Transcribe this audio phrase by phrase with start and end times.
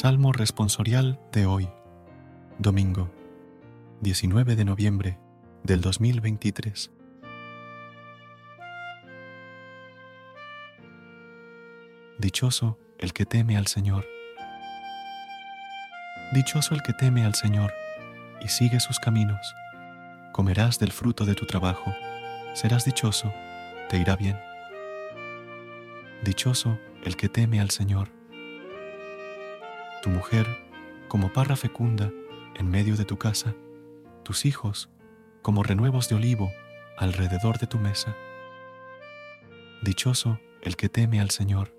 [0.00, 1.68] Salmo responsorial de hoy,
[2.60, 3.10] domingo,
[4.00, 5.18] 19 de noviembre
[5.64, 6.92] del 2023.
[12.16, 14.06] Dichoso el que teme al Señor.
[16.32, 17.72] Dichoso el que teme al Señor
[18.40, 19.52] y sigue sus caminos.
[20.30, 21.92] Comerás del fruto de tu trabajo,
[22.54, 23.34] serás dichoso,
[23.88, 24.38] te irá bien.
[26.22, 28.17] Dichoso el que teme al Señor.
[30.02, 30.46] Tu mujer,
[31.08, 32.10] como parra fecunda
[32.54, 33.54] en medio de tu casa,
[34.22, 34.90] tus hijos,
[35.42, 36.52] como renuevos de olivo
[36.96, 38.16] alrededor de tu mesa.
[39.82, 41.74] Dichoso el que teme al Señor.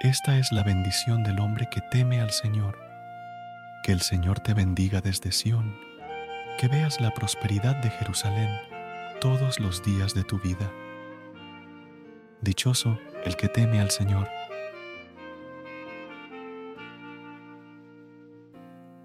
[0.00, 2.78] Esta es la bendición del hombre que teme al Señor.
[3.82, 5.76] Que el Señor te bendiga desde Sión,
[6.58, 8.48] que veas la prosperidad de Jerusalén
[9.20, 10.72] todos los días de tu vida.
[12.40, 14.37] Dichoso el que teme al Señor.